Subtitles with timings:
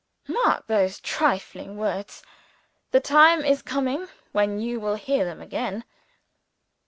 [0.27, 2.23] (Mark those trifling words.
[2.89, 5.83] The time is coming when you will hear of them again.)